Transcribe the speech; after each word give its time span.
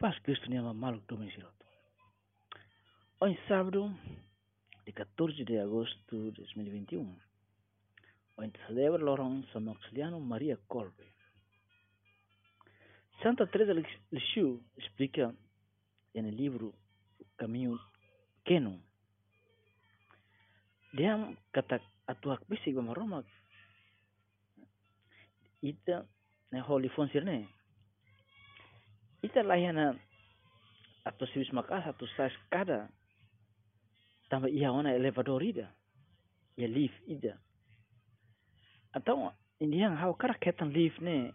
paz 0.00 0.18
Cristo 0.20 0.48
nem 0.48 0.62
maluco 0.62 1.06
do 1.08 1.18
Mengiroto. 1.18 1.66
Hoje 3.20 3.38
sábado, 3.46 3.94
de 4.86 4.92
14 4.92 5.44
de 5.44 5.58
agosto 5.58 6.30
de 6.32 6.38
2021, 6.38 7.18
onde 8.38 8.58
celebra 8.66 9.04
Laurent 9.04 9.44
São 9.52 9.60
Maximiliano 9.60 10.18
Maria 10.18 10.58
Kolbe. 10.68 11.04
Santa 13.22 13.46
Teresa 13.46 13.74
Lisieux 14.10 14.62
explica 14.78 15.34
livro 16.14 16.74
O 17.18 17.24
Caminho 17.36 17.78
Pequeno. 18.36 18.80
Dia 20.94 21.36
kata 21.52 21.78
atuak 22.06 22.40
bisig 22.48 22.74
ba 22.74 22.82
maroma 22.82 23.22
ita 25.60 26.08
na 26.50 26.62
holy 26.62 26.88
fonsir 26.88 27.22
ne 27.22 27.59
ita 29.22 29.42
layana 29.44 29.96
atau 31.04 31.26
siwis 31.32 31.52
makas 31.52 31.84
atau 31.84 32.06
sa 32.16 32.28
kada 32.52 32.88
tamba 34.30 34.46
iya 34.48 34.70
wana 34.70 34.94
elevador 34.94 35.42
ida. 35.42 35.68
Ya 36.56 36.68
lift 36.68 36.96
ida. 37.08 37.34
Atau 38.94 39.32
ini 39.60 39.82
yang 39.82 39.98
hau 39.98 40.14
kara 40.14 40.38
ketan 40.38 40.70
lift 40.70 41.02
ne 41.02 41.34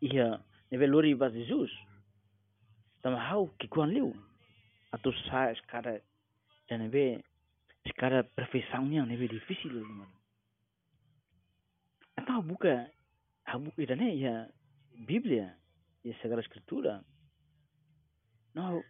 iya 0.00 0.40
neve 0.72 0.86
lori 0.88 1.14
ba 1.14 1.28
Jesus 1.30 1.70
tamba 3.04 3.20
hau 3.30 3.52
kikuan 3.60 3.92
liu 3.92 4.10
atau 4.90 5.12
sa 5.28 5.52
kada 5.68 6.00
dan 6.66 6.88
neve 6.88 7.22
skada 7.88 8.24
perfeição 8.36 8.88
neve 8.88 9.28
difícil 9.28 9.84
atau 12.16 12.42
buka 12.42 12.88
ida 13.78 13.94
ne 13.96 14.08
ya 14.16 14.34
Biblia 15.06 15.59
e 16.04 16.14
Sagrada 16.14 16.40
Escritura, 16.40 17.04
não 18.54 18.82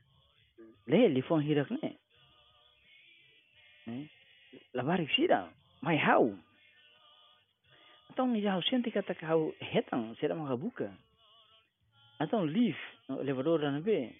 lê 0.86 1.04
ele 1.04 1.22
foi 1.22 1.44
hirak 1.44 1.70
ne. 1.72 1.98
Lavar 4.74 5.00
sira, 5.14 5.52
mai 5.82 5.96
hau. 5.96 6.36
Então 8.10 8.26
ni 8.28 8.42
jau 8.42 8.62
sente 8.62 8.90
kata 8.90 9.14
kau 9.14 9.54
hetang 9.60 10.14
sira 10.18 10.34
maka 10.34 10.56
buka. 10.56 10.90
Então 12.20 12.44
liv 12.44 12.76
no 13.08 13.20
elevador 13.20 13.60
dan 13.60 13.82
be 13.82 14.14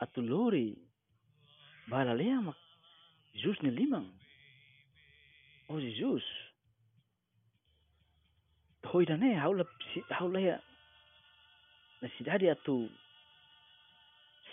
atu 0.00 0.22
lori 0.22 0.78
bala 1.88 2.14
lea 2.14 2.40
mak 2.40 2.56
Jesus 3.34 3.62
ni 3.62 3.70
limang. 3.70 4.08
Oh 5.68 5.80
Jesus. 5.80 6.24
Hoi 8.84 9.04
dan 9.04 9.20
ne 9.20 9.34
hau 9.34 9.52
la 9.52 9.64
hau 10.10 10.28
la 10.28 10.60
na 12.02 12.08
cidade 12.16 12.48
atu. 12.50 12.90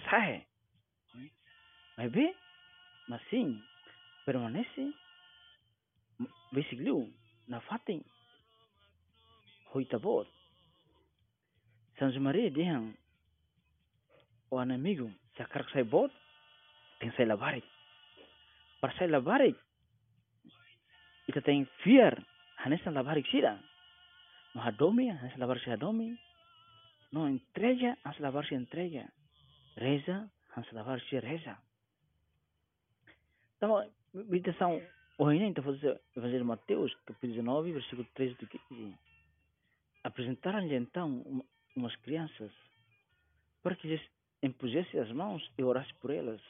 Sai 0.09 0.45
vê 2.09 2.35
mas 3.07 3.21
sim 3.29 3.61
permanece 4.25 4.93
besigliu 6.51 7.11
na 7.47 7.59
fatin 7.61 8.03
hoita 9.73 9.99
bot 9.99 10.29
São 11.97 12.09
Maria 12.19 12.49
dihang 12.49 12.95
o 14.49 14.57
anamigo 14.57 15.11
sakar 15.37 15.63
sai 15.71 15.83
bot 15.83 16.11
tem 16.99 17.11
sai 17.11 17.25
labarik 17.25 17.65
para 18.81 18.93
sai 18.97 19.07
labarik 19.07 19.55
ita 21.27 21.41
tem 21.41 21.65
fear 21.83 22.17
hanesa 22.57 22.91
labarik 22.91 23.27
sira 23.27 23.59
no 24.55 24.61
hadomi 24.61 25.09
hanesa 25.09 25.37
labarik 25.37 25.67
hadomi 25.67 26.17
No 27.13 27.29
entrega, 27.29 27.95
has 28.03 28.17
lavar-se 28.17 28.55
entrega. 28.55 29.07
Reza, 29.77 30.31
has 30.55 30.71
lavar-se 30.71 31.19
reza. 31.19 31.55
Então, 33.55 33.87
meditação 34.13 34.81
hoje, 35.19 35.43
então, 35.43 35.63
fazer 35.63 36.37
de 36.39 36.43
Mateus, 36.43 36.91
capítulo 37.05 37.33
19, 37.33 37.71
versículo 37.71 38.07
13 38.15 38.33
do 38.33 38.47
15. 38.47 38.97
Apresentaram-lhe 40.03 40.75
então 40.75 41.45
umas 41.75 41.95
crianças 41.97 42.51
para 43.61 43.75
que 43.75 43.87
lhes 43.87 44.01
impusesse 44.41 44.97
as 44.97 45.11
mãos 45.11 45.47
e 45.55 45.63
orasse 45.63 45.93
por 46.01 46.09
elas. 46.09 46.41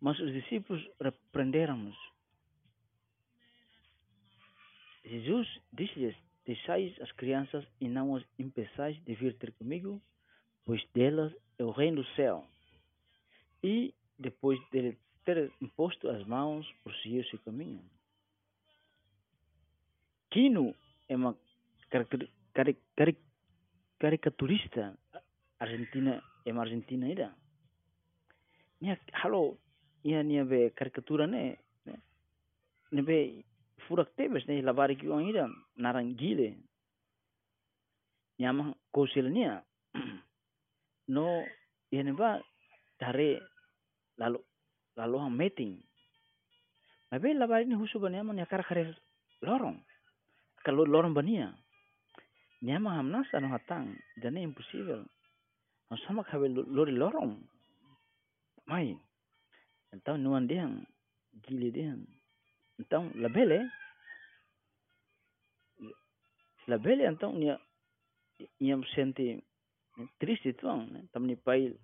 Mas 0.00 0.18
os 0.18 0.32
discípulos 0.32 0.84
repreenderam-nos. 1.00 1.96
Jesus 5.04 5.48
disse-lhes: 5.72 6.16
Deixais 6.48 6.98
as 7.02 7.12
crianças 7.12 7.62
e 7.78 7.86
não 7.86 8.16
as 8.16 8.24
impeçais 8.38 8.96
de 9.04 9.14
vir 9.14 9.34
ter 9.34 9.52
comigo, 9.52 10.00
pois 10.64 10.82
delas 10.94 11.30
é 11.58 11.62
o 11.62 11.70
reino 11.70 12.02
do 12.02 12.08
céu. 12.14 12.48
E, 13.62 13.92
depois 14.18 14.58
de 14.70 14.96
ter 15.26 15.52
imposto 15.60 16.08
as 16.08 16.26
mãos, 16.26 16.66
prosseguiu 16.82 17.22
seu 17.24 17.38
caminho. 17.40 17.84
Quino 20.30 20.74
é 21.06 21.16
uma 21.16 21.36
caricaturista 23.98 24.98
argentina, 25.60 26.24
é 26.46 26.52
uma 26.52 26.62
argentina 26.62 27.04
ainda. 27.04 27.34
Nia, 28.80 28.98
halo, 29.12 29.58
ia 30.02 30.24
be 30.46 30.70
caricatura 30.70 31.26
ne, 31.26 31.58
ne 32.90 33.02
be 33.02 33.44
furak 33.88 34.12
tebes 34.16 34.44
ne 34.46 34.62
labari 34.62 34.96
ki 35.00 35.08
on 35.08 35.24
ida 35.24 35.48
narang 35.76 36.12
gile 36.20 36.54
nyama 38.38 38.74
kosil 38.94 39.32
nia 39.32 39.64
no 41.14 41.42
yene 41.90 42.12
ba 42.12 42.38
tare 43.00 43.40
lalu 44.18 44.38
lalu 44.98 45.16
ham 45.18 45.34
meeting. 45.38 45.78
Nabe 47.10 47.32
labari 47.32 47.64
ni 47.64 47.74
husu 47.74 47.98
bania 47.98 48.26
man 48.26 48.36
yakar 48.36 48.66
kare 48.66 48.94
lorong. 49.42 49.78
Kalau 50.66 50.84
lorong 50.84 51.14
bania 51.14 51.54
nyama 52.62 52.98
ham 52.98 53.10
nas 53.10 53.30
anu 53.32 53.48
hatang 53.48 53.96
jane 54.20 54.42
impossible. 54.42 55.06
Sama 56.06 56.26
kabe 56.26 56.52
lori 56.52 56.92
lorong. 56.92 57.38
Mai 58.68 58.98
então 59.88 60.20
nuan 60.20 60.44
dia 60.44 60.68
gile 61.48 61.72
dia 61.72 61.96
então 62.78 63.10
labele 63.14 63.70
labele 66.66 67.04
então 67.06 67.32
nia 67.32 67.58
nia 68.60 68.76
sente 68.94 69.42
triste 70.18 70.52
tuang 70.54 70.86
tamni 71.12 71.36
pai 71.36 71.74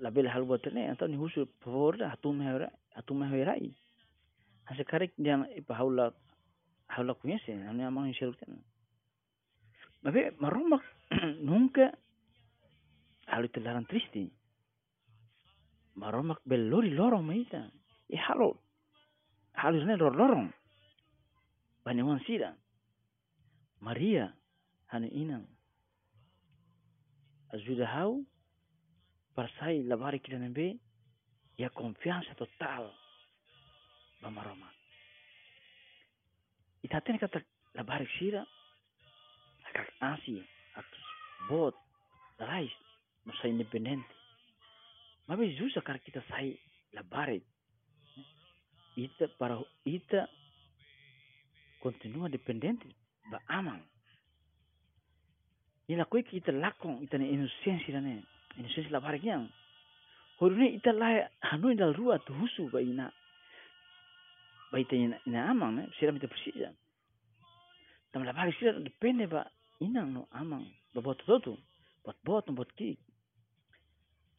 labele 0.00 0.28
hal 0.28 0.44
buat 0.44 0.64
ne 0.72 0.90
então 0.92 1.08
ni 1.08 1.16
husu 1.16 1.46
favor 1.60 1.96
da 1.96 2.08
hatu 2.08 2.32
mehra 2.32 2.70
hatu 2.94 3.14
mehrai 3.14 3.74
hase 4.64 4.84
karek 4.84 5.12
dia 5.18 5.36
ipa 5.56 5.74
haula 5.74 6.12
haula 6.88 7.14
kunese 7.14 7.52
ane 7.52 7.82
amang 7.84 8.08
insyaallah 8.08 8.62
Mabe 10.04 10.36
maromak 10.36 10.84
nunca 11.48 11.96
halu 13.26 13.48
telaran 13.48 13.88
triste 13.88 14.28
maromak 15.96 16.38
belori 16.44 16.90
lorong 16.92 17.24
maita 17.24 17.72
e 18.08 18.16
halo 18.16 18.63
halos 19.64 19.84
ne 19.88 19.96
lorong 19.96 20.52
banyawan 21.84 22.20
sira 22.28 22.52
Maria 23.80 24.32
hanu 24.88 25.08
inang. 25.12 25.44
Ajuda 27.52 27.84
hau 27.84 28.24
parsai 29.36 29.84
labari 29.84 30.20
kita 30.20 30.40
nembe 30.40 30.80
ya 31.60 31.68
confiança 31.68 32.32
total. 32.36 32.88
Bama 34.24 34.40
Roma 34.40 34.68
itaten 36.84 37.20
kata 37.20 37.40
labari 37.76 38.08
sira 38.16 38.44
akak 39.68 39.88
asi 40.00 40.40
atus 40.76 41.06
bot 41.48 41.76
rais 42.40 42.72
masa 43.24 43.48
independente 43.48 44.08
Mabe 45.28 45.48
justa 45.56 45.80
cara 45.80 46.00
kita 46.00 46.20
sai 46.28 46.56
labari 46.92 47.40
ita 48.96 49.28
para 49.38 49.58
ita 49.84 50.28
continua 51.82 52.28
dependente 52.28 52.86
ba 53.30 53.40
amang. 53.48 53.82
Ila 55.88 56.04
koi 56.08 56.22
kita 56.24 56.52
lakong 56.52 57.02
ita 57.04 57.18
ne 57.18 57.28
inosensi 57.28 57.92
ne 57.92 58.24
inosensi 58.56 58.90
la 58.90 59.00
kyang 59.18 59.50
horu 60.38 60.56
ne 60.56 60.66
ita 60.78 60.92
la 60.92 61.28
hanu 61.52 61.70
indal 61.70 61.92
rua 61.94 62.18
tu 62.24 62.32
husu 62.32 62.70
ba 62.70 62.80
ina 62.80 63.12
ba 64.72 64.78
ita 64.78 64.96
ina, 64.96 65.18
ina 65.26 65.50
amang 65.50 65.74
ne 65.76 65.82
sira 65.98 66.12
mita 66.12 66.28
persija. 66.28 66.72
Tam 68.12 68.24
la 68.24 68.32
bare 68.32 68.52
sira 68.58 68.72
depende 68.80 69.26
ba 69.26 69.44
inang 69.80 70.12
no 70.14 70.28
amang 70.32 70.64
ba 70.94 71.00
bot 71.00 71.18
todo 71.26 71.58
bot 72.04 72.16
bot 72.24 72.46
bot 72.54 72.70
ki. 72.76 72.96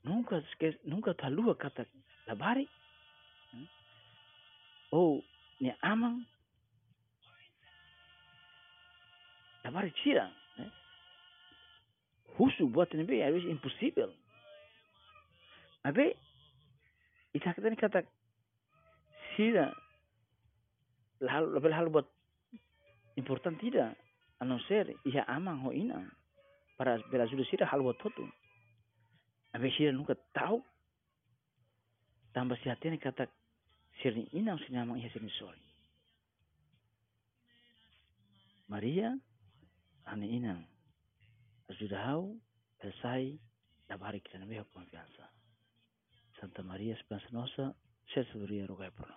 Nunca 0.03 0.41
nunca 0.85 1.13
talua 1.13 1.55
kata 1.55 1.85
la 2.27 2.35
bare 2.35 2.65
oh 4.95 5.19
ni 5.59 5.75
amang. 5.83 6.23
Labari 9.67 9.91
chira 9.99 10.29
eh? 10.61 10.71
husu 12.39 12.69
buat 12.71 12.87
ini 12.95 13.03
be, 13.03 13.19
itu 13.19 13.51
impossible. 13.51 14.13
Abe, 15.83 16.15
ita 17.35 17.51
kita 17.51 17.67
ni 17.67 17.77
kata 17.77 18.01
sida 19.35 19.75
hal 21.27 21.43
lebih 21.51 21.75
hal 21.75 21.91
buat 21.91 22.07
important 23.19 23.59
tidak? 23.59 23.99
Anu 24.39 24.59
ser 24.69 24.87
iya 25.03 25.27
amang 25.27 25.59
ho 25.67 25.75
ina. 25.75 26.07
Para 26.79 26.99
bela 27.11 27.27
sudah 27.27 27.45
sida 27.51 27.65
hal 27.67 27.83
buat 27.83 27.99
tu 27.99 28.25
abe 29.55 29.71
sida 29.71 29.95
nuka 29.95 30.19
tahu 30.35 30.59
tambah 32.35 32.59
si 32.59 32.67
hati 32.67 32.91
ni 32.91 32.99
kata 32.99 33.23
sirni 34.01 34.27
ina 34.33 34.57
sini 34.57 34.77
amang 34.77 34.99
sini 35.01 35.31
sorry 35.39 35.61
Maria 38.67 39.13
ane 40.09 40.25
ina 40.25 40.55
sudah 41.77 42.01
tahu 42.13 42.37
selesai 42.81 43.37
dabari 43.89 44.21
kita 44.21 44.41
nabi 44.41 44.57
hukum 44.61 44.85
biasa 44.89 45.25
Santa 46.39 46.61
Maria 46.63 46.93
Esperanza 46.99 47.31
Nossa, 47.31 47.75
César 48.11 48.67
Rogai 48.67 48.91
por 48.91 49.07